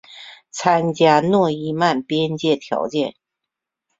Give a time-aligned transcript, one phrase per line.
[0.49, 3.13] 参见诺伊曼边界条件。